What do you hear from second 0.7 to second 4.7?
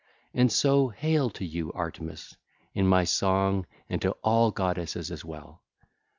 hail to you, Artemis, in my song and to all